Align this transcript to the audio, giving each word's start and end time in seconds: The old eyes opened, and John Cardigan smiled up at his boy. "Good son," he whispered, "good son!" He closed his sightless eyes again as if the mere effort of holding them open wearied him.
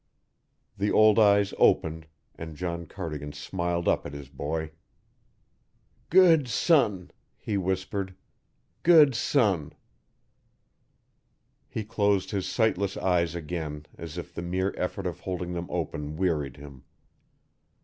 The 0.79 0.91
old 0.91 1.19
eyes 1.19 1.53
opened, 1.59 2.07
and 2.33 2.55
John 2.57 2.87
Cardigan 2.87 3.33
smiled 3.33 3.87
up 3.87 4.03
at 4.03 4.13
his 4.15 4.29
boy. 4.29 4.71
"Good 6.09 6.47
son," 6.47 7.11
he 7.37 7.55
whispered, 7.55 8.15
"good 8.81 9.13
son!" 9.13 9.73
He 11.69 11.83
closed 11.83 12.31
his 12.31 12.47
sightless 12.47 12.97
eyes 12.97 13.35
again 13.35 13.85
as 13.95 14.17
if 14.17 14.33
the 14.33 14.41
mere 14.41 14.73
effort 14.75 15.05
of 15.05 15.19
holding 15.19 15.53
them 15.53 15.67
open 15.69 16.15
wearied 16.17 16.57
him. 16.57 16.81